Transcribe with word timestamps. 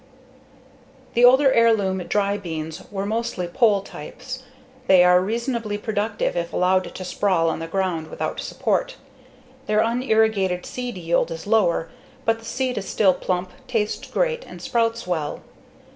The 1.13 1.23
older 1.23 1.53
heirloom 1.53 1.99
dry 2.07 2.35
beans 2.35 2.81
were 2.89 3.05
mostly 3.05 3.45
pole 3.45 3.83
types. 3.83 4.41
They 4.87 5.03
are 5.03 5.21
reasonably 5.21 5.77
productive 5.77 6.35
if 6.35 6.51
allowed 6.51 6.95
to 6.95 7.05
sprawl 7.05 7.47
on 7.51 7.59
the 7.59 7.67
ground 7.67 8.07
without 8.07 8.39
support. 8.39 8.95
Their 9.67 9.83
unirrigated 9.83 10.65
seed 10.65 10.97
yield 10.97 11.29
is 11.29 11.45
lower, 11.45 11.87
but 12.25 12.39
the 12.39 12.45
seed 12.45 12.79
is 12.79 12.87
still 12.89 13.13
plump, 13.13 13.51
tastes 13.67 14.09
great, 14.09 14.43
and 14.47 14.59
sprouts 14.59 15.05
well. 15.05 15.41